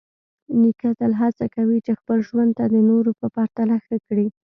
نیکه 0.61 0.89
تل 0.99 1.11
هڅه 1.21 1.45
کوي 1.55 1.77
چې 1.85 1.93
خپل 1.99 2.17
ژوند 2.27 2.51
د 2.73 2.75
نورو 2.89 3.11
په 3.19 3.27
پرتله 3.35 3.75
ښه 3.85 3.97
کړي. 4.07 4.27